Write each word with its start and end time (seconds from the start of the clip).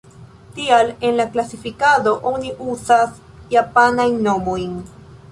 Tial 0.53 0.87
en 1.09 1.17
la 1.17 1.25
klasifikado 1.35 2.13
oni 2.31 2.53
uzas 2.75 3.19
japanajn 3.57 4.17
nomojn. 4.29 4.73